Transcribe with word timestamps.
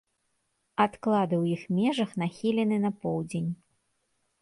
Адклады 0.85 1.35
ў 1.37 1.45
іх 1.57 1.61
межах 1.81 2.11
нахілены 2.25 2.77
на 2.89 2.95
поўдзень. 3.05 3.51